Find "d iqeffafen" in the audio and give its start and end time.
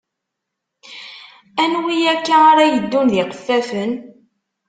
3.11-3.91